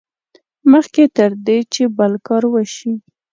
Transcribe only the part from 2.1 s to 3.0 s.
کار وشي.